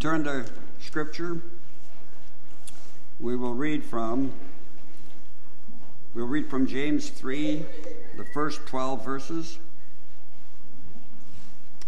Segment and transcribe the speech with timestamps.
[0.00, 0.46] turn to
[0.80, 1.42] Scripture,
[3.18, 4.32] we will read from
[6.14, 7.62] we'll read from James 3,
[8.16, 9.58] the first 12 verses.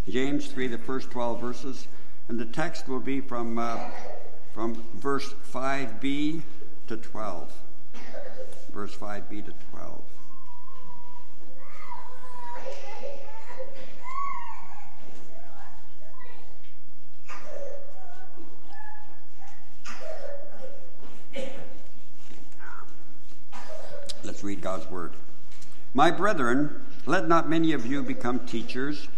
[0.07, 1.89] James 3, the first 12 verses,
[2.29, 3.79] and the text will be from uh,
[4.53, 6.43] from verse 5b
[6.89, 7.51] to 12.
[8.75, 10.03] Verse 5b to 12.
[24.43, 25.13] Read God's word.
[25.95, 29.09] My brethren, let not many of you become teachers,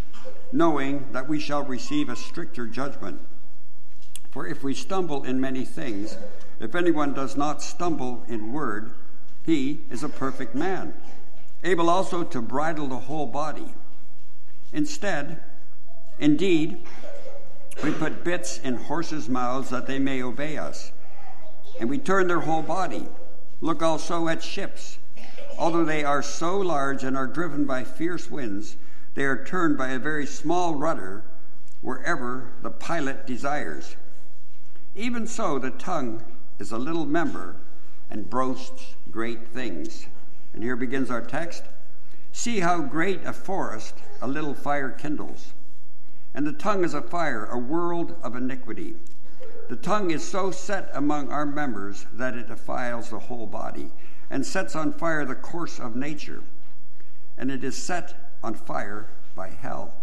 [0.53, 3.21] knowing that we shall receive a stricter judgment.
[4.31, 6.19] For if we stumble in many things,
[6.61, 8.95] if anyone does not stumble in word,
[9.45, 10.95] he is a perfect man,
[11.63, 13.75] able also to bridle the whole body.
[14.73, 15.41] Instead,
[16.19, 16.83] indeed,
[17.83, 20.93] we put bits in horses' mouths that they may obey us,
[21.81, 23.07] and we turn their whole body.
[23.61, 24.99] Look also at ships.
[25.59, 28.77] Although they are so large and are driven by fierce winds,
[29.15, 31.23] they are turned by a very small rudder
[31.81, 33.97] wherever the pilot desires.
[34.95, 36.23] Even so, the tongue
[36.59, 37.57] is a little member
[38.11, 40.07] and boasts great things.
[40.53, 41.65] And here begins our text
[42.33, 45.53] See how great a forest a little fire kindles.
[46.35, 48.97] And the tongue is a fire, a world of iniquity.
[49.69, 53.93] The tongue is so set among our members that it defiles the whole body
[54.31, 56.43] and sets on fire the course of nature,
[57.37, 59.95] and it is set on fire by hell.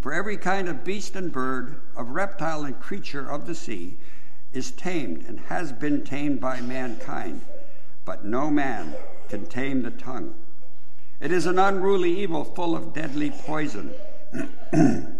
[0.00, 3.96] For every kind of beast and bird, of reptile and creature of the sea,
[4.52, 7.42] is tamed and has been tamed by mankind,
[8.04, 8.94] but no man
[9.28, 10.34] can tame the tongue.
[11.20, 13.92] It is an unruly evil full of deadly poison.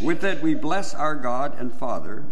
[0.00, 2.24] With it we bless our God and Father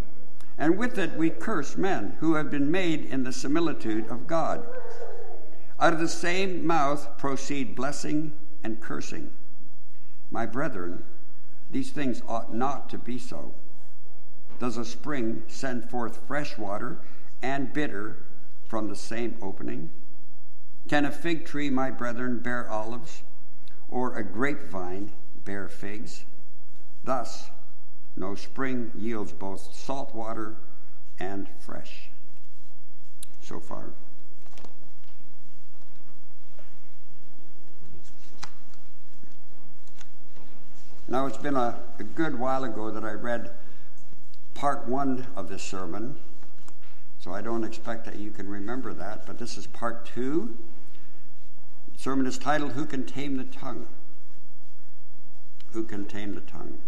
[0.59, 4.67] and with it we curse men who have been made in the similitude of God.
[5.79, 8.33] Out of the same mouth proceed blessing
[8.65, 9.31] and cursing.
[10.31, 11.05] My brethren,
[11.71, 13.55] these things ought not to be so.
[14.59, 16.99] Does a spring send forth fresh water
[17.41, 18.17] and bitter
[18.67, 19.91] from the same opening?
[20.89, 23.23] Can a fig tree, my brethren, bear olives,
[23.89, 25.13] or a grapevine
[25.45, 26.25] bear figs?
[27.05, 27.51] Thus,
[28.19, 30.57] no spring yields both salt water
[31.21, 32.11] and fresh.
[33.41, 33.91] So far.
[41.11, 43.51] Now, it's been a, a, good while ago that I read
[44.53, 46.19] part one of this sermon,
[47.19, 50.55] so I don't expect that you can remember that, but this is part two.
[51.95, 53.87] The sermon is titled, Who Can Tame the Tongue?
[55.73, 56.79] Who Can Tame the Tongue?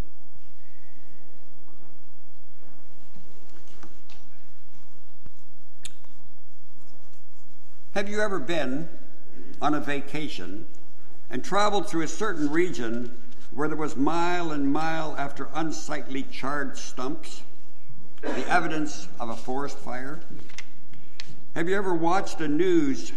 [7.92, 8.88] Have you ever been
[9.60, 10.64] on a vacation
[11.28, 13.10] and traveled through a certain region
[13.50, 17.42] where there was mile and mile after unsightly charred stumps,
[18.22, 20.20] the evidence of a forest fire?
[21.56, 23.10] Have you ever watched the news?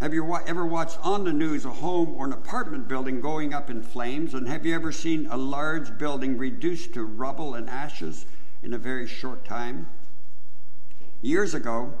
[0.00, 3.70] Have you ever watched on the news a home or an apartment building going up
[3.70, 4.34] in flames?
[4.34, 8.26] And have you ever seen a large building reduced to rubble and ashes
[8.64, 9.88] in a very short time?
[11.20, 11.94] Years ago,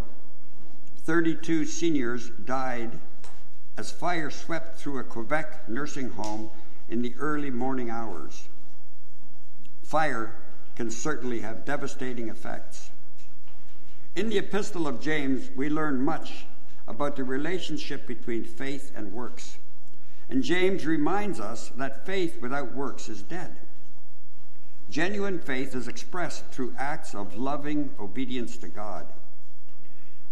[1.04, 3.00] 32 seniors died
[3.76, 6.48] as fire swept through a Quebec nursing home
[6.88, 8.48] in the early morning hours.
[9.82, 10.36] Fire
[10.76, 12.90] can certainly have devastating effects.
[14.14, 16.44] In the Epistle of James, we learn much
[16.86, 19.56] about the relationship between faith and works.
[20.28, 23.56] And James reminds us that faith without works is dead.
[24.88, 29.06] Genuine faith is expressed through acts of loving obedience to God.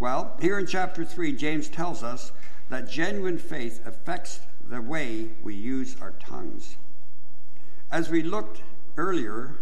[0.00, 2.33] Well, here in chapter 3, James tells us
[2.71, 6.78] that genuine faith affects the way we use our tongues.
[7.93, 8.62] As we looked
[8.97, 9.56] earlier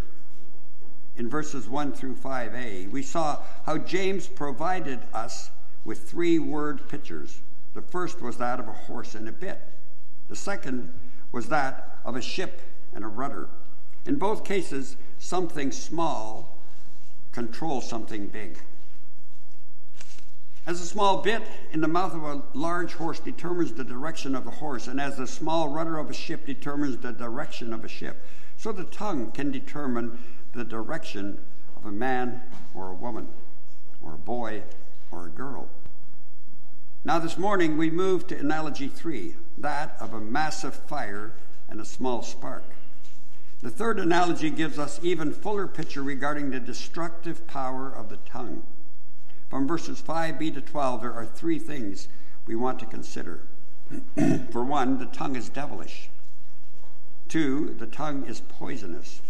[1.17, 5.50] in verses 1 through 5a, we saw how James provided us
[5.85, 7.41] with three word pictures.
[7.75, 9.61] The first was that of a horse and a bit,
[10.29, 10.94] the second
[11.32, 12.61] was that of a ship
[12.94, 13.49] and a rudder.
[14.06, 16.61] In both cases, something small
[17.32, 18.61] controls something big.
[20.69, 21.41] As a small bit
[21.73, 25.17] in the mouth of a large horse determines the direction of the horse, and as
[25.17, 28.23] the small rudder of a ship determines the direction of a ship,
[28.59, 30.19] so the tongue can determine
[30.53, 31.38] the direction
[31.75, 32.43] of a man
[32.75, 33.29] or a woman,
[34.03, 34.62] or a boy
[35.11, 35.70] or a girl.
[37.03, 41.32] Now, this morning we move to analogy three that of a massive fire
[41.70, 42.65] and a small spark.
[43.62, 48.65] The third analogy gives us even fuller picture regarding the destructive power of the tongue.
[49.48, 52.08] From verses 5b to 12, there are three things
[52.46, 53.42] we want to consider.
[54.50, 56.10] For one, the tongue is devilish.
[57.28, 59.22] Two, the tongue is poisonous.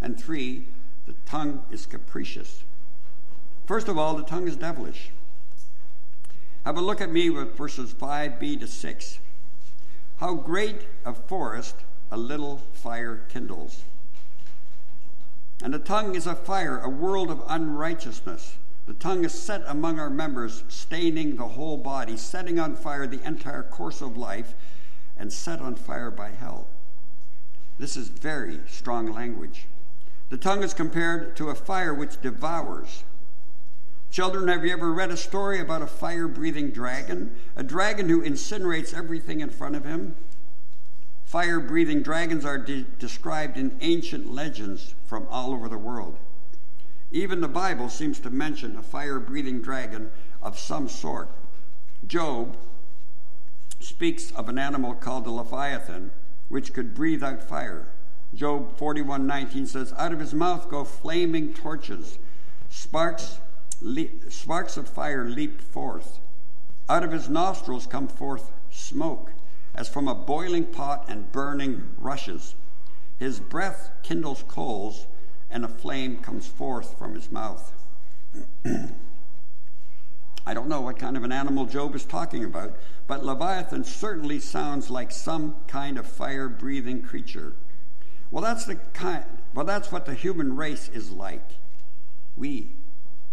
[0.00, 0.68] And three,
[1.06, 2.64] the tongue is capricious.
[3.66, 5.10] First of all, the tongue is devilish.
[6.64, 9.18] Have a look at me with verses 5b to 6.
[10.18, 11.76] How great a forest
[12.10, 13.82] a little fire kindles.
[15.62, 18.56] And the tongue is a fire, a world of unrighteousness.
[18.86, 23.24] The tongue is set among our members, staining the whole body, setting on fire the
[23.26, 24.54] entire course of life,
[25.16, 26.66] and set on fire by hell.
[27.78, 29.66] This is very strong language.
[30.30, 33.04] The tongue is compared to a fire which devours.
[34.10, 37.34] Children, have you ever read a story about a fire breathing dragon?
[37.56, 40.16] A dragon who incinerates everything in front of him?
[41.24, 46.18] Fire breathing dragons are de- described in ancient legends from all over the world.
[47.12, 50.10] Even the Bible seems to mention a fire breathing dragon
[50.42, 51.30] of some sort.
[52.06, 52.56] Job
[53.80, 56.10] speaks of an animal called the Leviathan,
[56.48, 57.86] which could breathe out fire.
[58.34, 62.18] Job 41:19 says, "Out of his mouth go flaming torches,
[62.70, 63.38] sparks
[63.80, 66.18] le- sparks of fire leap forth.
[66.88, 69.32] Out of his nostrils come forth smoke."
[69.74, 72.54] as from a boiling pot and burning rushes.
[73.18, 75.06] His breath kindles coals,
[75.52, 77.72] and a flame comes forth from his mouth.
[80.44, 82.76] I don't know what kind of an animal Job is talking about,
[83.06, 87.52] but Leviathan certainly sounds like some kind of fire breathing creature.
[88.30, 91.48] Well, that's the kind, well, that's what the human race is like.
[92.36, 92.70] We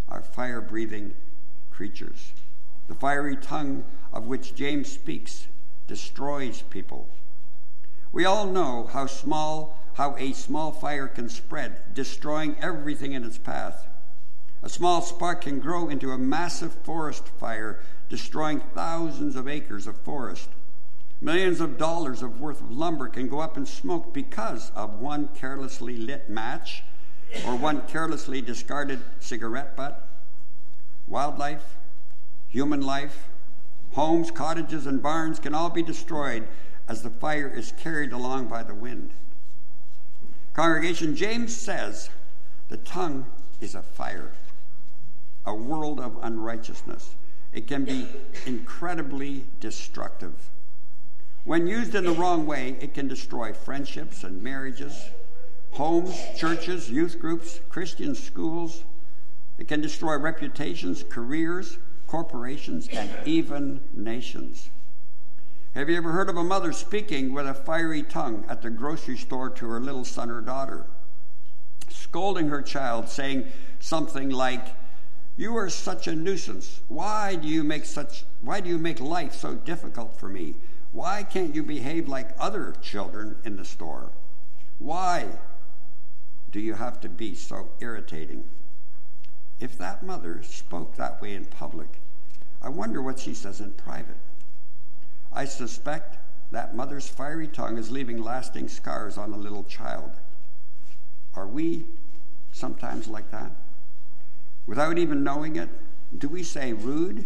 [0.07, 1.15] are fire breathing
[1.71, 2.33] creatures.
[2.87, 5.47] The fiery tongue of which James speaks
[5.87, 7.07] destroys people.
[8.11, 13.37] We all know how small how a small fire can spread, destroying everything in its
[13.37, 13.85] path.
[14.63, 19.99] A small spark can grow into a massive forest fire, destroying thousands of acres of
[19.99, 20.47] forest.
[21.19, 25.27] Millions of dollars of worth of lumber can go up in smoke because of one
[25.35, 26.81] carelessly lit match
[27.45, 30.07] or one carelessly discarded cigarette butt.
[31.09, 31.75] Wildlife,
[32.47, 33.27] human life,
[33.95, 36.47] Homes, cottages, and barns can all be destroyed
[36.87, 39.11] as the fire is carried along by the wind.
[40.59, 42.09] Congregation, James says
[42.67, 43.25] the tongue
[43.61, 44.33] is a fire,
[45.45, 47.15] a world of unrighteousness.
[47.53, 48.05] It can be
[48.45, 50.49] incredibly destructive.
[51.45, 55.11] When used in the wrong way, it can destroy friendships and marriages,
[55.71, 58.83] homes, churches, youth groups, Christian schools.
[59.59, 64.69] It can destroy reputations, careers, corporations, and even nations.
[65.75, 69.17] Have you ever heard of a mother speaking with a fiery tongue at the grocery
[69.17, 70.87] store to her little son or daughter,
[71.89, 73.45] scolding her child, saying
[73.79, 74.75] something like,
[75.37, 76.79] "You are such a nuisance.
[76.87, 80.55] Why do you make such why do you make life so difficult for me?
[80.91, 84.09] Why can't you behave like other children in the store?
[84.79, 85.39] Why
[86.49, 88.43] do you have to be so irritating?"
[89.59, 92.01] If that mother spoke that way in public,
[92.59, 94.17] I wonder what she says in private.
[95.39, 96.17] I suspect
[96.51, 100.11] that mother's fiery tongue is leaving lasting scars on a little child.
[101.33, 101.85] Are we
[102.51, 103.53] sometimes like that?
[104.67, 105.69] Without even knowing it,
[106.17, 107.23] do we say rude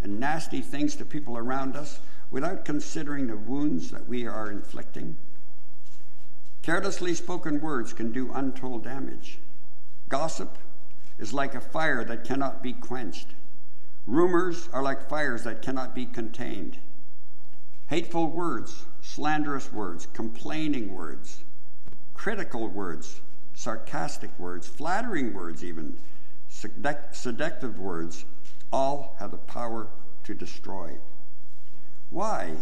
[0.00, 5.18] and nasty things to people around us without considering the wounds that we are inflicting?
[6.62, 9.40] Carelessly spoken words can do untold damage.
[10.08, 10.56] Gossip
[11.18, 13.34] is like a fire that cannot be quenched.
[14.06, 16.78] Rumors are like fires that cannot be contained.
[17.88, 21.42] Hateful words, slanderous words, complaining words,
[22.14, 23.20] critical words,
[23.54, 25.98] sarcastic words, flattering words, even
[26.48, 28.24] seductive words,
[28.72, 29.88] all have the power
[30.24, 30.96] to destroy.
[32.10, 32.54] Why?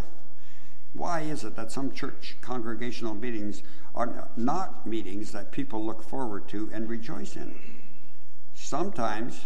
[0.93, 3.62] Why is it that some church congregational meetings
[3.95, 7.55] are not meetings that people look forward to and rejoice in?
[8.55, 9.45] Sometimes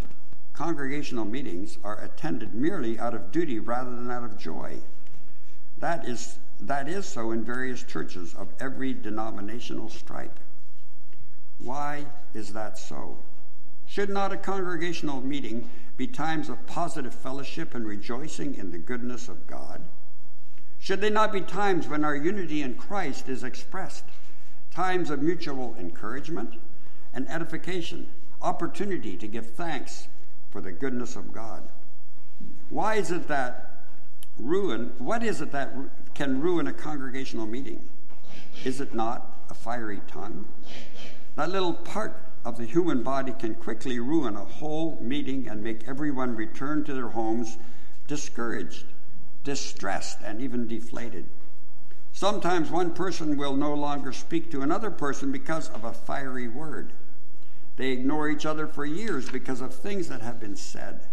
[0.55, 4.79] congregational meetings are attended merely out of duty rather than out of joy.
[5.85, 10.41] That is, that is so in various churches of every denominational stripe.
[11.59, 13.19] Why is that so?
[13.87, 19.29] Should not a congregational meeting be times of positive fellowship and rejoicing in the goodness
[19.29, 19.83] of God?
[20.79, 24.07] Should they not be times when our unity in Christ is expressed?
[24.71, 26.55] Times of mutual encouragement
[27.13, 28.11] and edification
[28.41, 30.09] opportunity to give thanks
[30.49, 31.69] for the goodness of God.
[32.71, 33.74] Why is it that
[34.39, 35.75] ruin, what is it that
[36.15, 37.89] can ruin a congregational meeting?
[38.65, 40.47] Is it not a fiery tongue.
[41.37, 45.89] That little part of the human body can quickly ruin a whole meeting and make
[45.89, 47.57] everyone return to their homes
[48.07, 48.85] discouraged,
[49.43, 51.27] distressed, and even deflated.
[52.13, 56.93] Sometimes one person will no longer speak to another person because of a fiery word.
[57.77, 61.09] They ignore each other for years because of things that have been said.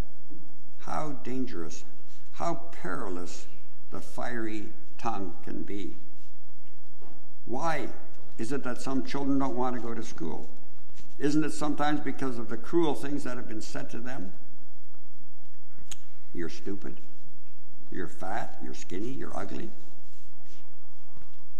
[0.79, 1.83] How dangerous,
[2.41, 3.45] how perilous
[3.91, 4.65] the fiery
[4.97, 5.95] tongue can be.
[7.45, 7.87] Why
[8.39, 10.49] is it that some children don't want to go to school?
[11.19, 14.33] Isn't it sometimes because of the cruel things that have been said to them?
[16.33, 16.99] You're stupid.
[17.91, 18.57] You're fat.
[18.63, 19.09] You're skinny.
[19.09, 19.69] You're ugly.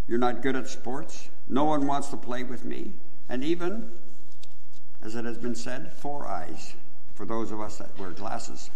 [0.08, 1.28] You're not good at sports.
[1.48, 2.92] No one wants to play with me.
[3.28, 3.92] And even,
[5.00, 6.74] as it has been said, four eyes
[7.14, 8.70] for those of us that wear glasses.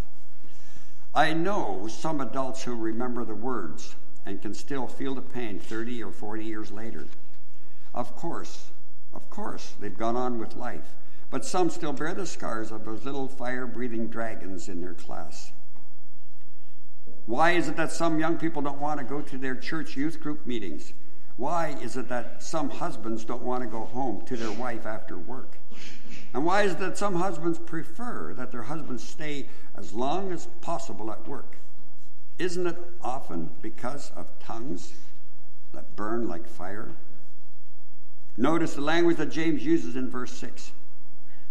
[1.14, 3.94] I know some adults who remember the words
[4.26, 7.06] and can still feel the pain 30 or 40 years later.
[7.94, 8.70] Of course,
[9.14, 10.94] of course, they've gone on with life,
[11.30, 15.52] but some still bear the scars of those little fire breathing dragons in their class.
[17.24, 20.20] Why is it that some young people don't want to go to their church youth
[20.20, 20.92] group meetings?
[21.36, 25.18] Why is it that some husbands don't want to go home to their wife after
[25.18, 25.58] work?
[26.36, 30.48] And why is it that some husbands prefer that their husbands stay as long as
[30.60, 31.56] possible at work?
[32.38, 34.92] Isn't it often because of tongues
[35.72, 36.90] that burn like fire?
[38.36, 40.72] Notice the language that James uses in verse 6.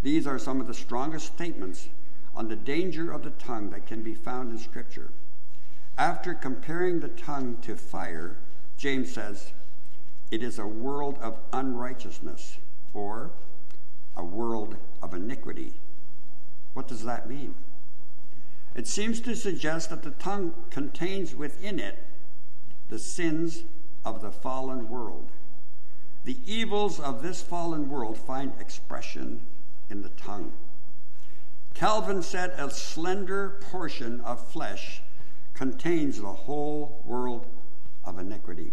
[0.03, 1.89] These are some of the strongest statements
[2.35, 5.09] on the danger of the tongue that can be found in Scripture.
[5.97, 8.37] After comparing the tongue to fire,
[8.77, 9.51] James says,
[10.29, 12.57] it is a world of unrighteousness
[12.93, 13.31] or
[14.15, 15.73] a world of iniquity.
[16.73, 17.55] What does that mean?
[18.75, 21.97] It seems to suggest that the tongue contains within it
[22.89, 23.63] the sins
[24.03, 25.31] of the fallen world.
[26.25, 29.41] The evils of this fallen world find expression
[29.89, 30.53] in the tongue.
[31.73, 35.01] Calvin said a slender portion of flesh
[35.53, 37.45] contains the whole world
[38.03, 38.71] of iniquity.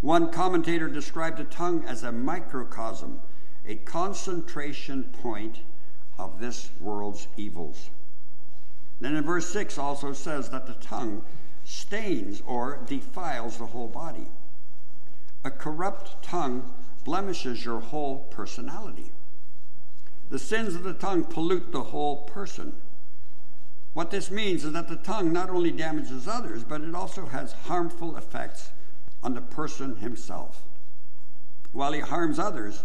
[0.00, 3.20] One commentator described the tongue as a microcosm,
[3.66, 5.60] a concentration point
[6.18, 7.90] of this world's evils.
[9.00, 11.24] Then in verse 6 also says that the tongue
[11.64, 14.28] stains or defiles the whole body.
[15.44, 16.72] A corrupt tongue
[17.04, 19.12] blemishes your whole personality.
[20.30, 22.74] The sins of the tongue pollute the whole person.
[23.92, 27.52] What this means is that the tongue not only damages others, but it also has
[27.52, 28.70] harmful effects
[29.22, 30.64] on the person himself.
[31.72, 32.84] While he harms others,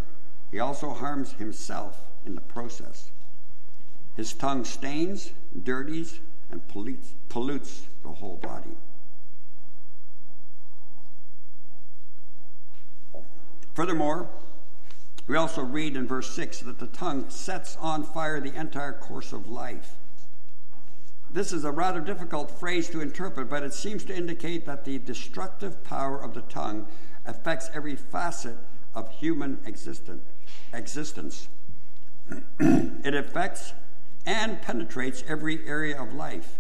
[0.52, 3.12] he also harms himself in the process.
[4.16, 5.32] His tongue stains,
[5.64, 6.20] dirties,
[6.52, 8.76] and pollutes, pollutes the whole body.
[13.74, 14.28] Furthermore,
[15.28, 19.32] we also read in verse 6 that the tongue sets on fire the entire course
[19.32, 19.96] of life.
[21.32, 24.98] This is a rather difficult phrase to interpret, but it seems to indicate that the
[24.98, 26.88] destructive power of the tongue
[27.26, 28.58] affects every facet
[28.96, 30.24] of human existence.
[32.60, 33.74] it affects
[34.26, 36.60] and penetrates every area of life.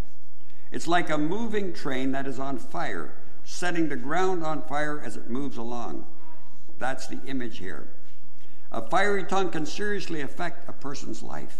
[0.71, 5.17] It's like a moving train that is on fire, setting the ground on fire as
[5.17, 6.05] it moves along.
[6.77, 7.87] That's the image here.
[8.71, 11.57] A fiery tongue can seriously affect a person's life.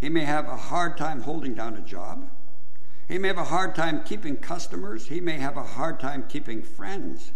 [0.00, 2.28] He may have a hard time holding down a job.
[3.08, 5.06] He may have a hard time keeping customers.
[5.06, 7.32] He may have a hard time keeping friends.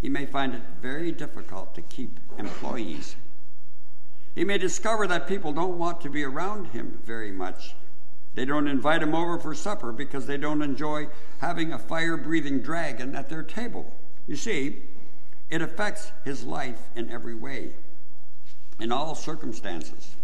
[0.00, 3.14] He may find it very difficult to keep employees.
[4.34, 7.74] He may discover that people don't want to be around him very much.
[8.34, 12.60] They don't invite him over for supper because they don't enjoy having a fire breathing
[12.60, 13.92] dragon at their table.
[14.26, 14.82] You see,
[15.48, 17.72] it affects his life in every way,
[18.78, 20.14] in all circumstances.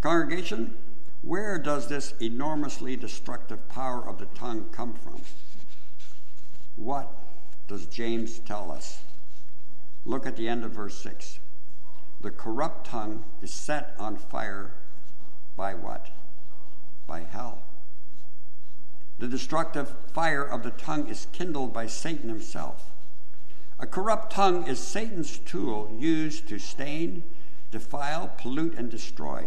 [0.00, 0.76] Congregation,
[1.22, 5.20] where does this enormously destructive power of the tongue come from?
[6.76, 7.12] What
[7.66, 9.00] does James tell us?
[10.04, 11.38] Look at the end of verse 6.
[12.20, 14.72] The corrupt tongue is set on fire
[15.56, 16.10] by what?
[17.06, 17.62] By hell.
[19.18, 22.92] The destructive fire of the tongue is kindled by Satan himself.
[23.78, 27.22] A corrupt tongue is Satan's tool used to stain,
[27.70, 29.46] defile, pollute, and destroy.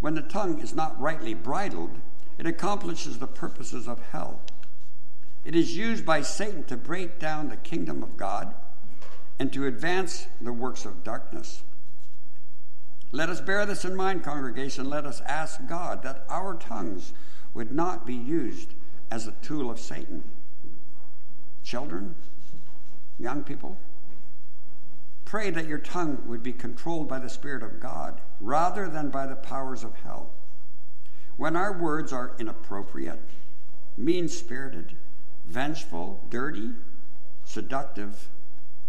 [0.00, 1.98] When the tongue is not rightly bridled,
[2.38, 4.40] it accomplishes the purposes of hell.
[5.44, 8.54] It is used by Satan to break down the kingdom of God
[9.40, 11.62] and to advance the works of darkness.
[13.10, 14.90] Let us bear this in mind, congregation.
[14.90, 17.14] Let us ask God that our tongues
[17.54, 18.74] would not be used
[19.10, 20.22] as a tool of Satan.
[21.64, 22.14] Children,
[23.18, 23.78] young people,
[25.24, 29.26] pray that your tongue would be controlled by the Spirit of God rather than by
[29.26, 30.32] the powers of hell.
[31.38, 33.22] When our words are inappropriate,
[33.96, 34.98] mean spirited,
[35.46, 36.72] vengeful, dirty,
[37.42, 38.28] seductive,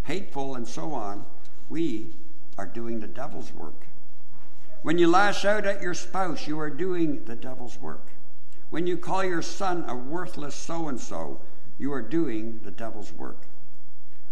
[0.03, 1.25] hateful, and so on,
[1.69, 2.13] we
[2.57, 3.87] are doing the devil's work.
[4.81, 8.07] When you lash out at your spouse, you are doing the devil's work.
[8.71, 11.39] When you call your son a worthless so and so,
[11.77, 13.47] you are doing the devil's work.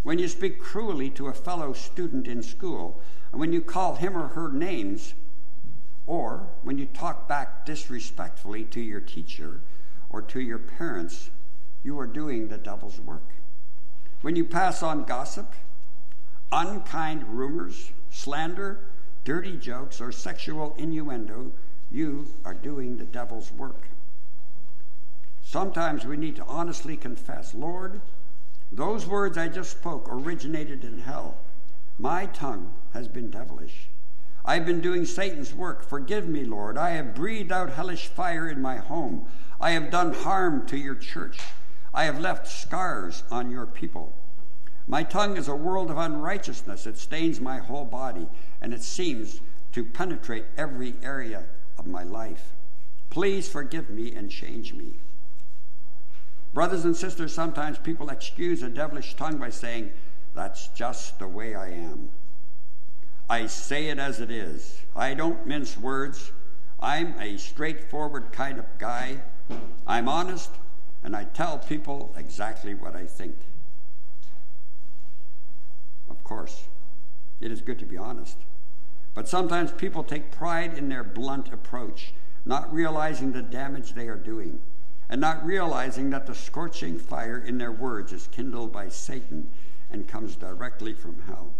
[0.03, 4.17] When you speak cruelly to a fellow student in school, and when you call him
[4.17, 5.13] or her names,
[6.07, 9.61] or when you talk back disrespectfully to your teacher
[10.09, 11.29] or to your parents,
[11.83, 13.29] you are doing the devil's work.
[14.21, 15.53] When you pass on gossip,
[16.51, 18.81] unkind rumors, slander,
[19.23, 21.51] dirty jokes, or sexual innuendo,
[21.89, 23.87] you are doing the devil's work.
[25.41, 28.01] Sometimes we need to honestly confess Lord,
[28.71, 31.37] those words I just spoke originated in hell.
[31.97, 33.87] My tongue has been devilish.
[34.45, 35.83] I've been doing Satan's work.
[35.83, 36.77] Forgive me, Lord.
[36.77, 39.25] I have breathed out hellish fire in my home.
[39.59, 41.39] I have done harm to your church.
[41.99, 44.13] I have left scars on your people.
[44.87, 46.87] My tongue is a world of unrighteousness.
[46.87, 48.29] It stains my whole body,
[48.61, 49.41] and it seems
[49.73, 51.43] to penetrate every area
[51.77, 52.53] of my life.
[53.09, 54.93] Please forgive me and change me.
[56.53, 59.91] Brothers and sisters, sometimes people excuse a devilish tongue by saying,
[60.33, 62.11] That's just the way I am.
[63.29, 64.83] I say it as it is.
[64.95, 66.31] I don't mince words.
[66.79, 69.21] I'm a straightforward kind of guy.
[69.85, 70.51] I'm honest,
[71.03, 73.35] and I tell people exactly what I think.
[76.09, 76.63] Of course,
[77.39, 78.37] it is good to be honest.
[79.13, 82.13] But sometimes people take pride in their blunt approach,
[82.45, 84.59] not realizing the damage they are doing
[85.09, 89.49] and not realizing that the scorching fire in their words is kindled by Satan
[89.89, 91.51] and comes directly from hell.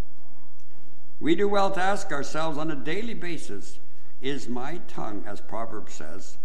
[1.20, 3.80] We do well to ask ourselves on a daily basis
[4.22, 6.38] is my tongue, as Proverbs says,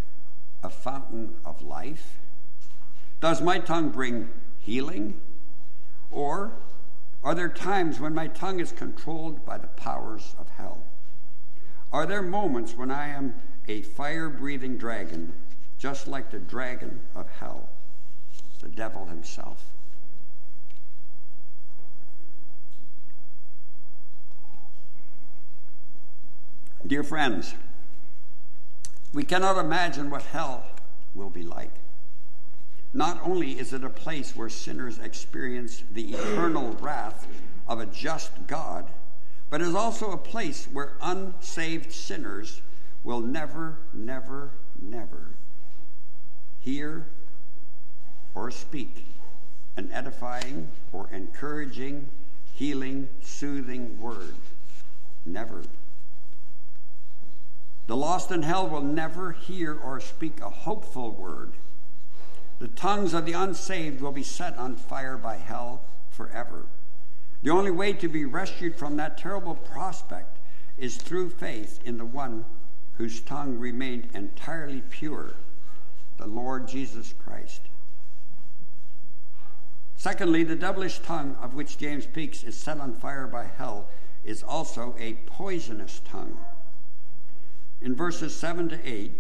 [0.62, 2.18] a fountain of life?
[3.20, 4.29] Does my tongue bring
[4.61, 5.20] healing?
[6.11, 6.53] Or
[7.22, 10.85] are there times when my tongue is controlled by the powers of hell?
[11.92, 13.35] Are there moments when I am
[13.68, 15.33] a fire breathing dragon
[15.85, 17.68] just like the dragon of hell,
[18.62, 19.66] the devil himself.
[26.87, 27.55] Dear friends,
[29.12, 30.64] we cannot imagine what hell
[31.14, 31.72] will be like.
[32.94, 37.26] Not only is it a place where sinners experience the eternal wrath
[37.66, 38.87] of a just God,
[39.50, 42.62] but it is also a place where unsaved sinners
[43.02, 45.30] will never, never, never
[46.61, 47.09] hear
[48.33, 49.07] or speak
[49.76, 52.09] an edifying or encouraging,
[52.54, 54.37] healing, soothing word.
[55.26, 55.62] Never.
[57.88, 61.52] The lost in hell will never hear or speak a hopeful word.
[62.59, 66.67] The tongues of the unsaved will be set on fire by hell forever.
[67.43, 70.38] The only way to be rescued from that terrible prospect
[70.79, 72.45] is through faith in the one
[72.97, 75.35] whose tongue remained entirely pure
[76.17, 77.62] the Lord Jesus Christ.
[79.97, 83.88] Secondly, the devilish tongue of which James speaks is set on fire by hell
[84.25, 86.38] is also a poisonous tongue.
[87.81, 89.12] In verses 7 to 8,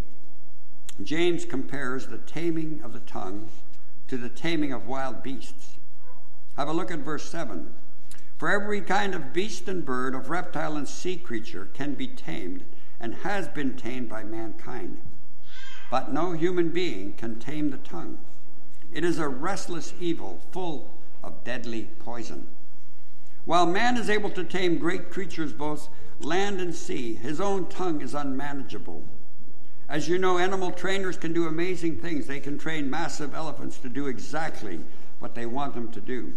[1.02, 3.48] James compares the taming of the tongue
[4.08, 5.76] to the taming of wild beasts.
[6.56, 7.74] Have a look at verse 7.
[8.38, 12.64] For every kind of beast and bird, of reptile and sea creature can be tamed
[13.00, 15.00] and has been tamed by mankind
[15.94, 18.18] but no human being can tame the tongue.
[18.92, 20.90] It is a restless evil full
[21.22, 22.48] of deadly poison.
[23.44, 28.00] While man is able to tame great creatures both land and sea, his own tongue
[28.00, 29.04] is unmanageable.
[29.94, 32.26] As you know, animal trainers can do amazing things.
[32.26, 34.80] They can train massive elephants to do exactly
[35.20, 36.32] what they want them to do.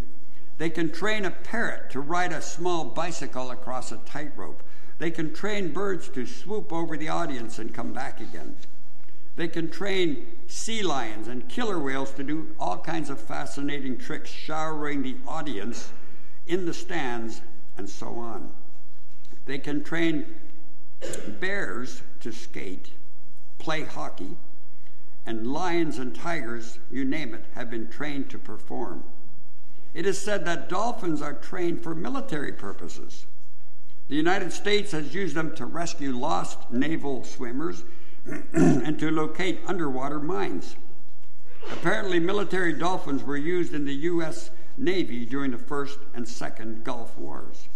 [0.59, 4.61] They can train a parrot to ride a small bicycle across a tightrope.
[4.99, 8.55] They can train birds to swoop over the audience and come back again.
[9.37, 14.29] They can train sea lions and killer whales to do all kinds of fascinating tricks,
[14.29, 15.89] showering the audience
[16.45, 17.41] in the stands
[17.75, 18.51] and so on.
[19.47, 20.27] They can train
[21.39, 22.91] bears to skate,
[23.57, 24.37] play hockey,
[25.25, 29.03] and lions and tigers, you name it, have been trained to perform.
[29.93, 33.25] It is said that dolphins are trained for military purposes.
[34.07, 37.83] The United States has used them to rescue lost naval swimmers
[38.53, 40.75] and to locate underwater mines.
[41.71, 44.51] Apparently, military dolphins were used in the U.S.
[44.77, 47.67] Navy during the First and Second Gulf Wars.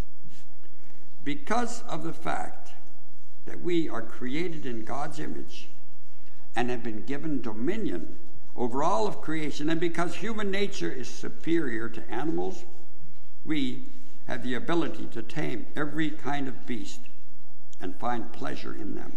[1.24, 2.61] Because of the fact
[3.52, 5.68] that we are created in God's image
[6.56, 8.16] and have been given dominion
[8.56, 12.64] over all of creation, and because human nature is superior to animals,
[13.44, 13.84] we
[14.26, 17.02] have the ability to tame every kind of beast
[17.82, 19.12] and find pleasure in them.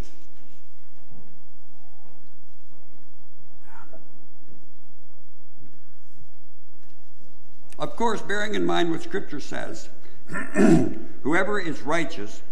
[7.78, 9.90] Of course, bearing in mind what Scripture says,
[11.22, 12.42] whoever is righteous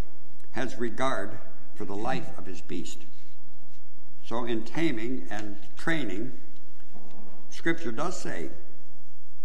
[0.53, 1.37] has regard
[1.75, 2.99] for the life of his beast.
[4.25, 6.31] So, in taming and training,
[7.49, 8.49] Scripture does say,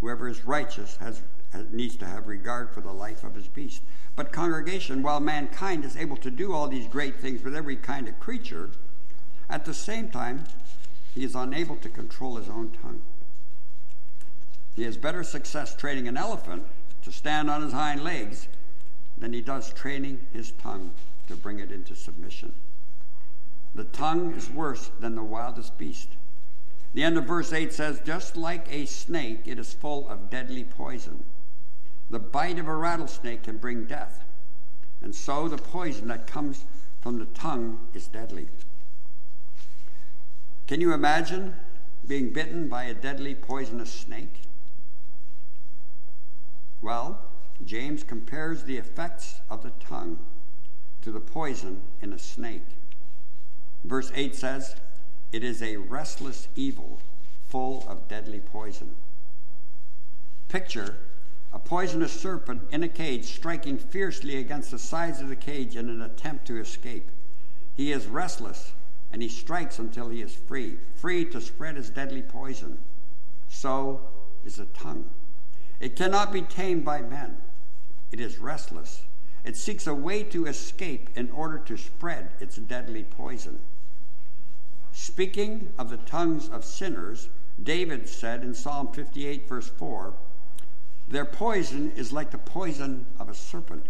[0.01, 3.83] whoever is righteous has, has, needs to have regard for the life of his beast.
[4.15, 8.09] But, congregation, while mankind is able to do all these great things with every kind
[8.09, 8.71] of creature,
[9.51, 10.45] at the same time,
[11.15, 13.03] he is unable to control his own tongue.
[14.77, 16.65] He has better success training an elephant
[17.03, 18.47] to stand on his hind legs
[19.17, 20.93] than he does training his tongue
[21.29, 22.53] to bring it into submission.
[23.75, 26.09] The tongue is worse than the wildest beast.
[26.95, 30.65] The end of verse 8 says, Just like a snake, it is full of deadly
[30.65, 31.23] poison.
[32.11, 34.25] The bite of a rattlesnake can bring death,
[35.03, 36.65] and so the poison that comes
[37.01, 38.49] from the tongue is deadly.
[40.67, 41.55] Can you imagine
[42.07, 44.41] being bitten by a deadly poisonous snake?
[46.81, 47.21] Well,
[47.65, 50.19] James compares the effects of the tongue
[51.09, 52.67] to the poison in a snake.
[53.83, 54.77] Verse 8 says,
[55.33, 57.01] It is a restless evil
[57.49, 58.95] full of deadly poison.
[60.49, 60.97] Picture
[61.51, 65.89] a poisonous serpent in a cage striking fiercely against the sides of the cage in
[65.89, 67.09] an attempt to escape.
[67.75, 68.73] He is restless
[69.11, 72.79] and he strikes until he is free, free to spread his deadly poison.
[73.49, 74.03] So
[74.45, 75.09] is the tongue.
[75.81, 77.39] It cannot be tamed by men.
[78.13, 79.01] It is restless.
[79.45, 83.61] It seeks a way to escape in order to spread its deadly poison.
[84.93, 87.29] Speaking of the tongues of sinners,
[87.63, 90.15] David said in Psalm 58, verse 4,
[91.09, 93.87] Their poison is like the poison of a serpent.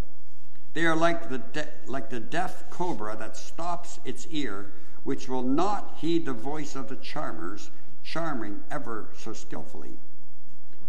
[0.74, 5.42] They are like the, de- like the deaf cobra that stops its ear, which will
[5.42, 7.70] not heed the voice of the charmers,
[8.04, 9.98] charming ever so skillfully.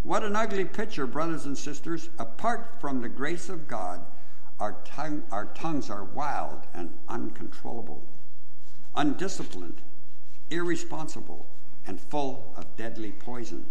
[0.04, 2.10] What an ugly picture, brothers and sisters.
[2.17, 4.02] Apart from the grace of God,
[4.60, 8.04] our, tongue, our tongues are wild and uncontrollable,
[8.95, 9.82] undisciplined,
[10.50, 11.45] irresponsible,
[11.88, 13.65] and full of deadly poison.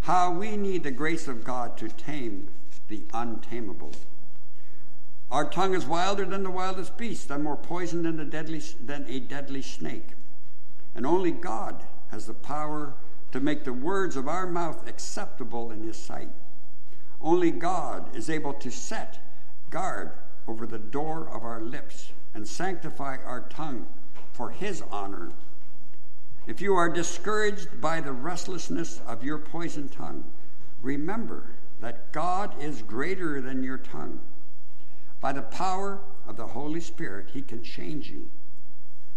[0.00, 2.48] How we need the grace of God to tame
[2.88, 3.92] the untamable.
[5.30, 9.06] Our tongue is wilder than the wildest beast, and more poisoned than, the deadly, than
[9.08, 10.10] a deadly snake.
[10.94, 12.94] And only God has the power
[13.32, 16.30] to make the words of our mouth acceptable in His sight.
[17.20, 19.18] Only God is able to set
[19.70, 20.12] guard
[20.46, 23.86] over the door of our lips and sanctify our tongue
[24.32, 25.30] for His honor.
[26.46, 30.24] If you are discouraged by the restlessness of your poison tongue,
[30.82, 31.44] remember
[31.80, 34.20] that God is greater than your tongue.
[35.20, 38.30] By the power of the Holy Spirit, He can change you.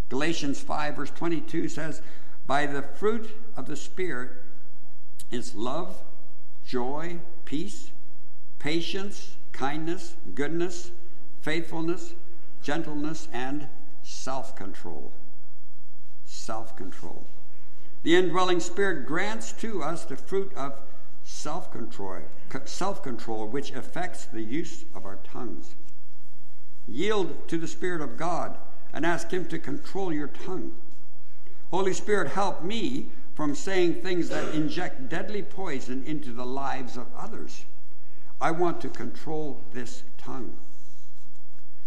[0.10, 2.02] Galatians 5, verse 22 says,
[2.48, 4.32] by the fruit of the Spirit
[5.30, 6.02] is love,
[6.66, 7.92] joy, peace,
[8.58, 10.92] patience, kindness, goodness,
[11.42, 12.14] faithfulness,
[12.64, 13.68] gentleness, and
[14.04, 15.12] self control.
[16.24, 17.26] Self control.
[18.04, 20.80] The indwelling Spirit grants to us the fruit of
[21.26, 25.76] self control, which affects the use of our tongues.
[26.88, 28.58] Yield to the Spirit of God
[28.94, 30.72] and ask Him to control your tongue.
[31.70, 37.08] Holy Spirit, help me from saying things that inject deadly poison into the lives of
[37.14, 37.66] others.
[38.42, 40.58] I want to control this tongue.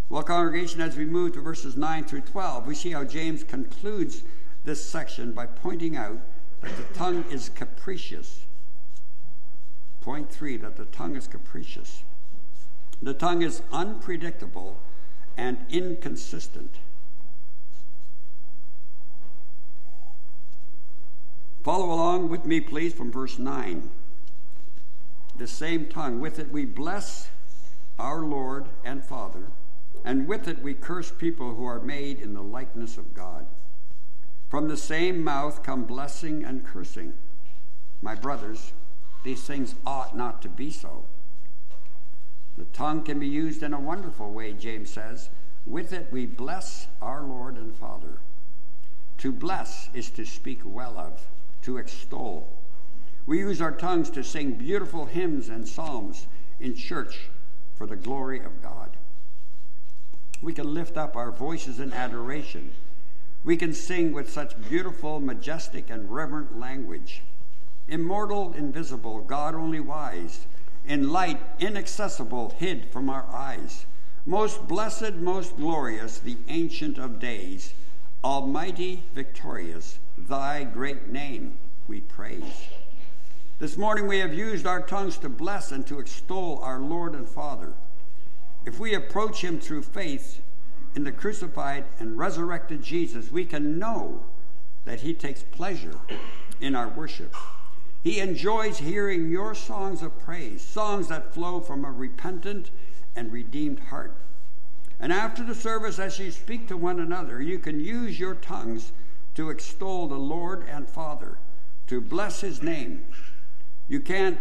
[0.09, 4.23] Well, congregation, as we move to verses 9 through 12, we see how James concludes
[4.65, 6.19] this section by pointing out
[6.61, 8.43] that the tongue is capricious.
[10.03, 12.03] Point three, that the tongue is capricious.
[13.01, 14.81] The tongue is unpredictable
[15.37, 16.77] and inconsistent.
[21.65, 23.91] Follow along with me, please, from verse 9.
[25.37, 27.29] The same tongue, with it we bless
[27.99, 29.47] our Lord and Father,
[30.05, 33.47] and with it we curse people who are made in the likeness of God.
[34.49, 37.15] From the same mouth come blessing and cursing.
[38.03, 38.73] My brothers,
[39.25, 41.05] these things ought not to be so.
[42.59, 45.31] The tongue can be used in a wonderful way, James says.
[45.65, 48.19] With it we bless our Lord and Father.
[49.19, 51.31] To bless is to speak well of
[51.63, 52.62] to extol.
[53.25, 56.27] We use our tongues to sing beautiful hymns and psalms
[56.59, 57.29] in church
[57.75, 58.97] for the glory of God.
[60.41, 62.73] We can lift up our voices in adoration.
[63.45, 67.23] We can sing with such beautiful, majestic, and reverent language.
[67.89, 70.47] Immortal, invisible, God only wise,
[70.85, 73.87] in light inaccessible, hid from our eyes.
[74.27, 77.75] Most blessed, most glorious, the Ancient of Days,
[78.25, 81.59] Almighty, victorious, thy great name
[81.89, 82.69] we praise.
[83.63, 87.29] This morning we have used our tongues to bless and to extol our Lord and
[87.29, 87.75] Father.
[88.67, 90.43] If we approach him through faith
[90.97, 94.25] in the crucified and resurrected Jesus, we can know
[94.85, 95.95] that he takes pleasure
[96.61, 97.37] in our worship.
[98.03, 102.73] He enjoys hearing your songs of praise, songs that flow from a repentant
[103.15, 104.17] and redeemed heart.
[104.99, 108.91] And after the service, as you speak to one another, you can use your tongues
[109.37, 111.39] to extol the Lord and Father,
[111.87, 113.07] to bless his name.
[113.89, 114.39] You can't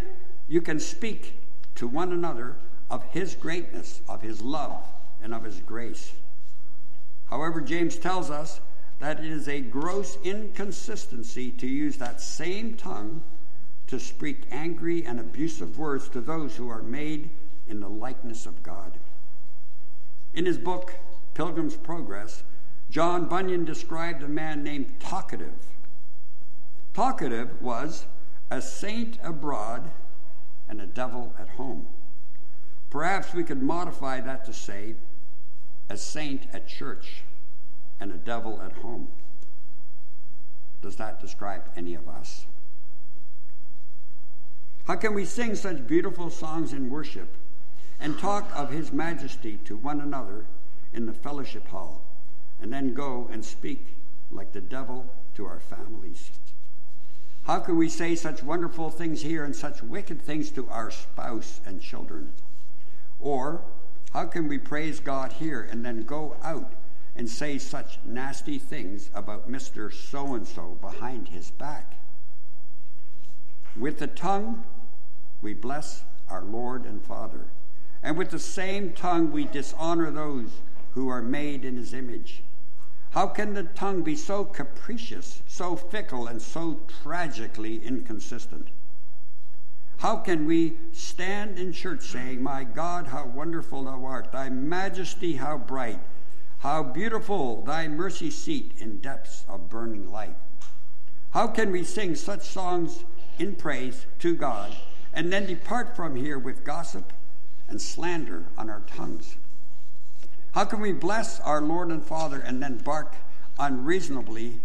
[0.47, 1.39] you can speak
[1.75, 2.57] to one another
[2.89, 4.83] of his greatness, of his love,
[5.23, 6.11] and of his grace.
[7.29, 8.59] However, James tells us
[8.99, 13.23] that it is a gross inconsistency to use that same tongue
[13.87, 17.29] to speak angry and abusive words to those who are made
[17.67, 18.99] in the likeness of God.
[20.33, 20.93] In his book,
[21.33, 22.43] Pilgrim's Progress,
[22.89, 25.65] John Bunyan described a man named Talkative.
[26.93, 28.05] Talkative was
[28.51, 29.89] a saint abroad
[30.67, 31.87] and a devil at home.
[32.89, 34.95] Perhaps we could modify that to say
[35.89, 37.23] a saint at church
[38.01, 39.07] and a devil at home.
[40.81, 42.45] Does that describe any of us?
[44.85, 47.37] How can we sing such beautiful songs in worship
[48.01, 50.45] and talk of His majesty to one another
[50.91, 52.03] in the fellowship hall
[52.61, 53.95] and then go and speak
[54.29, 56.31] like the devil to our families?
[57.43, 61.59] How can we say such wonderful things here and such wicked things to our spouse
[61.65, 62.33] and children?
[63.19, 63.61] Or
[64.13, 66.73] how can we praise God here and then go out
[67.15, 69.91] and say such nasty things about Mr.
[69.91, 71.95] So and so behind his back?
[73.75, 74.63] With the tongue,
[75.41, 77.47] we bless our Lord and Father.
[78.03, 80.49] And with the same tongue, we dishonor those
[80.93, 82.43] who are made in his image.
[83.11, 88.69] How can the tongue be so capricious, so fickle, and so tragically inconsistent?
[89.97, 95.35] How can we stand in church saying, My God, how wonderful thou art, thy majesty,
[95.35, 95.99] how bright,
[96.59, 100.37] how beautiful thy mercy seat in depths of burning light?
[101.31, 103.03] How can we sing such songs
[103.37, 104.73] in praise to God
[105.13, 107.11] and then depart from here with gossip
[107.67, 109.35] and slander on our tongues?
[110.51, 113.15] How can we bless our Lord and Father and then bark
[113.57, 114.59] unreasonably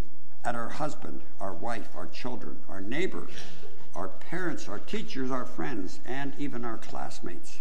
[0.44, 3.26] at our husband, our wife, our children, our neighbor,
[3.94, 7.60] our parents, our teachers, our friends, and even our classmates?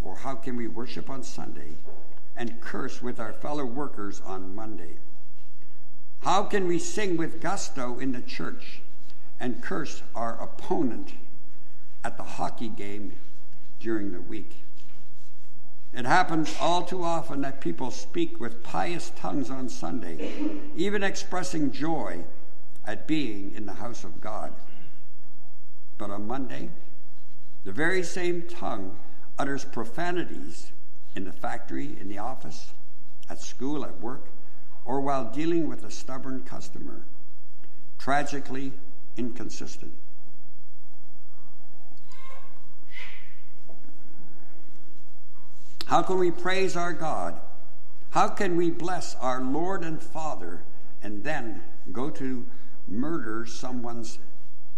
[0.00, 1.74] Or how can we worship on Sunday
[2.36, 4.98] and curse with our fellow workers on Monday?
[6.22, 8.80] How can we sing with gusto in the church
[9.40, 11.14] and curse our opponent
[12.04, 13.14] at the hockey game
[13.80, 14.64] during the week.
[15.94, 20.32] It happens all too often that people speak with pious tongues on Sunday,
[20.74, 22.24] even expressing joy
[22.84, 24.52] at being in the house of God.
[25.96, 26.70] But on Monday,
[27.62, 28.98] the very same tongue
[29.38, 30.72] utters profanities
[31.14, 32.72] in the factory, in the office,
[33.30, 34.26] at school, at work,
[34.84, 37.04] or while dealing with a stubborn customer.
[37.98, 38.72] Tragically,
[39.16, 39.92] inconsistent.
[45.86, 47.40] How can we praise our God?
[48.10, 50.62] How can we bless our Lord and Father
[51.02, 52.46] and then go to
[52.88, 54.18] murder someone's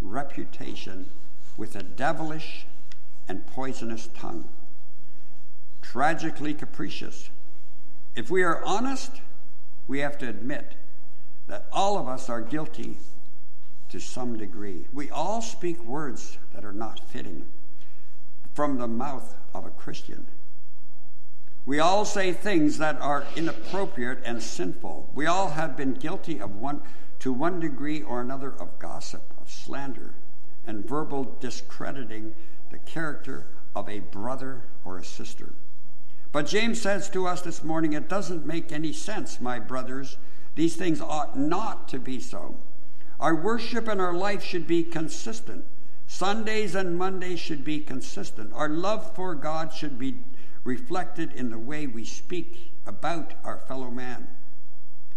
[0.00, 1.10] reputation
[1.56, 2.66] with a devilish
[3.28, 4.48] and poisonous tongue?
[5.80, 7.30] Tragically capricious.
[8.16, 9.20] If we are honest,
[9.86, 10.74] we have to admit
[11.46, 12.96] that all of us are guilty
[13.90, 14.86] to some degree.
[14.92, 17.46] We all speak words that are not fitting
[18.54, 20.26] from the mouth of a Christian.
[21.66, 25.10] We all say things that are inappropriate and sinful.
[25.16, 26.80] We all have been guilty of one
[27.18, 30.14] to one degree or another of gossip, of slander,
[30.64, 32.36] and verbal discrediting
[32.70, 35.54] the character of a brother or a sister.
[36.30, 40.18] But James says to us this morning, it doesn't make any sense, my brothers.
[40.54, 42.56] These things ought not to be so.
[43.18, 45.64] Our worship and our life should be consistent.
[46.06, 48.52] Sundays and Mondays should be consistent.
[48.52, 50.18] Our love for God should be
[50.66, 54.28] reflected in the way we speak about our fellow man.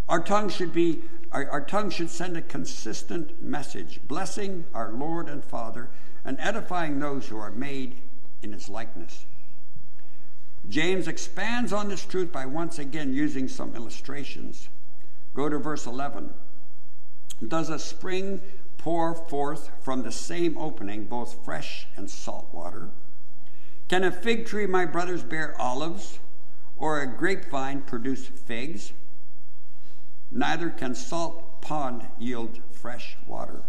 [0.08, 5.30] Our tongue should be our, our tongue should send a consistent message, blessing our Lord
[5.30, 5.90] and Father
[6.26, 8.02] and edifying those who are made
[8.42, 9.26] in his likeness.
[10.68, 14.70] James expands on this truth by once again using some illustrations.
[15.34, 16.34] Go to verse 11.
[17.48, 18.42] Does a spring
[18.78, 22.90] pour forth from the same opening both fresh and salt water?
[23.90, 26.20] Can a fig tree, my brothers, bear olives,
[26.78, 28.94] or a grapevine produce figs?
[30.32, 33.64] Neither can salt pond yield fresh water.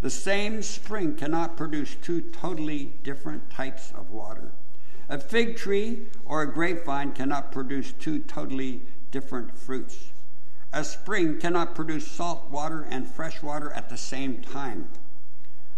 [0.00, 4.50] The same spring cannot produce two totally different types of water.
[5.08, 8.82] A fig tree or a grapevine cannot produce two totally
[9.12, 10.10] different fruits.
[10.72, 14.88] A spring cannot produce salt water and fresh water at the same time.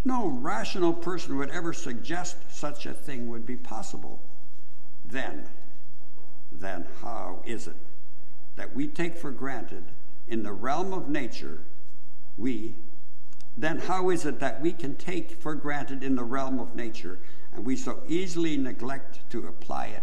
[0.05, 4.21] No rational person would ever suggest such a thing would be possible.
[5.05, 5.49] Then,
[6.53, 7.77] then how is it
[8.57, 9.85] that we take for granted
[10.29, 11.61] in the realm of nature,
[12.37, 12.75] we,
[13.57, 17.19] then how is it that we can take for granted in the realm of nature
[17.53, 20.03] and we so easily neglect to apply it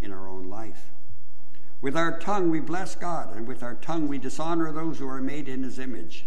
[0.00, 0.90] in our own life?
[1.80, 5.22] With our tongue we bless God, and with our tongue we dishonor those who are
[5.22, 6.26] made in his image.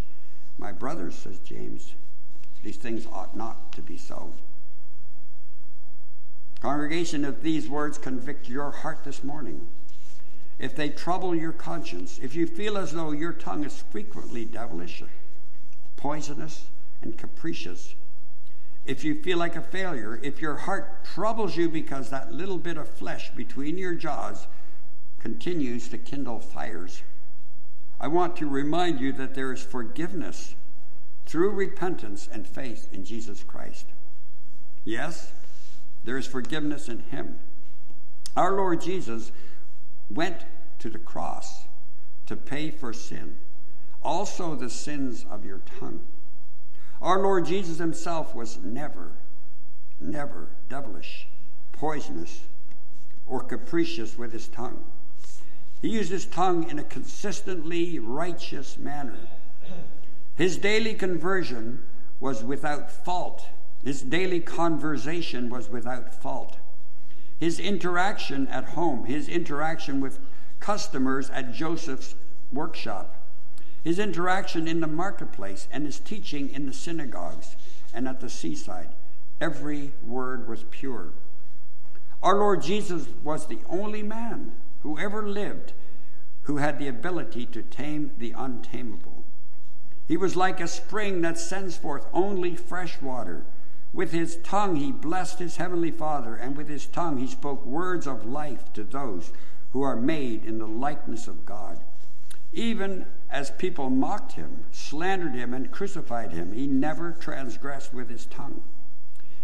[0.57, 1.93] My brothers, says James,
[2.63, 4.33] these things ought not to be so.
[6.61, 9.67] Congregation, if these words convict your heart this morning,
[10.57, 15.03] if they trouble your conscience, if you feel as though your tongue is frequently devilish,
[15.97, 16.67] poisonous,
[17.01, 17.95] and capricious,
[18.85, 22.77] if you feel like a failure, if your heart troubles you because that little bit
[22.77, 24.47] of flesh between your jaws
[25.19, 27.01] continues to kindle fires,
[27.99, 30.55] I want to remind you that there is forgiveness
[31.25, 33.87] through repentance and faith in Jesus Christ.
[34.83, 35.31] Yes,
[36.03, 37.39] there is forgiveness in Him.
[38.35, 39.31] Our Lord Jesus
[40.09, 40.45] went
[40.79, 41.65] to the cross
[42.25, 43.37] to pay for sin,
[44.01, 46.01] also the sins of your tongue.
[47.01, 49.11] Our Lord Jesus himself was never,
[49.99, 51.27] never devilish,
[51.71, 52.41] poisonous,
[53.27, 54.85] or capricious with his tongue.
[55.81, 59.17] He used his tongue in a consistently righteous manner.
[60.35, 61.83] His daily conversion
[62.19, 63.45] was without fault.
[63.83, 66.57] His daily conversation was without fault
[67.43, 70.17] his interaction at home, his interaction with
[70.61, 72.15] customers at Joseph's
[72.53, 73.15] workshop,
[73.83, 77.57] his interaction in the marketplace, and his teaching in the synagogues
[77.93, 78.95] and at the seaside.
[79.41, 81.09] Every word was pure.
[82.21, 85.73] Our Lord Jesus was the only man who ever lived
[86.43, 89.12] who had the ability to tame the untamable.
[90.07, 93.45] He was like a spring that sends forth only fresh water
[93.93, 98.07] with his tongue he blessed his heavenly Father, and with his tongue he spoke words
[98.07, 99.31] of life to those
[99.71, 101.79] who are made in the likeness of God.
[102.51, 108.25] Even as people mocked him, slandered him, and crucified him, he never transgressed with his
[108.25, 108.63] tongue.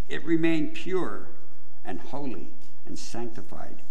[0.08, 1.28] It remained pure
[1.84, 2.48] and holy
[2.86, 3.82] and sanctified.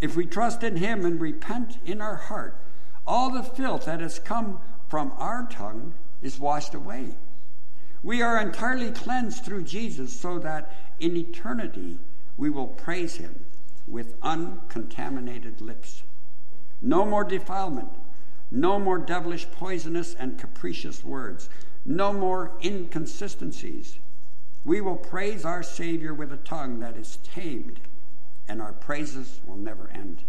[0.00, 2.60] If we trust in him and repent in our heart,
[3.06, 7.16] all the filth that has come from our tongue is washed away.
[8.02, 11.98] We are entirely cleansed through Jesus so that in eternity
[12.36, 13.44] we will praise him
[13.86, 16.02] with uncontaminated lips.
[16.80, 17.90] No more defilement,
[18.50, 21.48] no more devilish, poisonous, and capricious words,
[21.84, 23.98] no more inconsistencies.
[24.64, 27.80] We will praise our Savior with a tongue that is tamed,
[28.48, 30.22] and our praises will never end.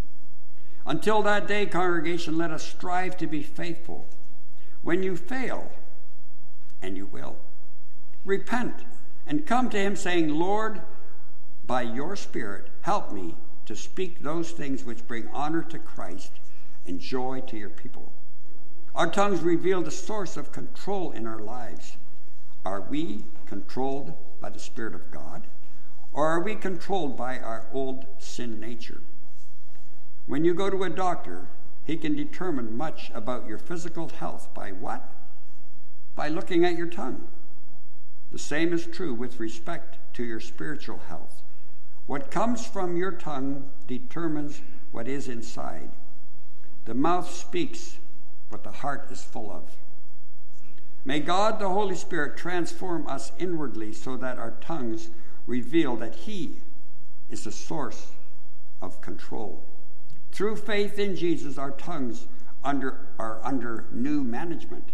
[0.85, 4.07] Until that day, congregation, let us strive to be faithful.
[4.87, 5.69] When you fail,
[6.81, 7.35] and you will,
[8.23, 8.85] repent
[9.25, 10.81] and come to him saying, Lord,
[11.65, 16.39] by your Spirit, help me to speak those things which bring honor to Christ
[16.85, 18.13] and joy to your people.
[18.95, 21.97] Our tongues reveal the source of control in our lives.
[22.63, 25.47] Are we controlled by the Spirit of God?
[26.13, 29.01] Or are we controlled by our old sin nature?
[30.27, 31.49] When you go to a doctor,
[31.87, 35.09] he can determine much about your physical health by what?
[36.17, 37.29] By looking at your tongue.
[38.29, 41.41] The same is true with respect to your spiritual health.
[42.05, 44.59] What comes from your tongue determines
[44.91, 45.91] what is inside.
[46.83, 47.99] The mouth speaks
[48.49, 49.77] what the heart is full of.
[51.05, 55.09] May God, the Holy Spirit, transform us inwardly so that our tongues
[55.45, 56.57] reveal that He
[57.29, 58.07] is the source
[58.81, 59.63] of control.
[60.31, 62.27] Through faith in Jesus, our tongues
[62.63, 64.89] under, are under new management,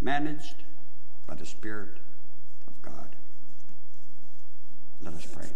[0.00, 0.64] managed
[1.26, 1.98] by the Spirit
[2.66, 3.14] of God.
[5.00, 5.48] Let us pray.